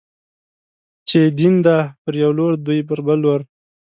[1.07, 3.45] چې يې دين دی، پر يو لور دوی پر بل لوري